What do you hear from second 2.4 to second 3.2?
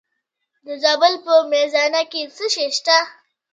شی شته؟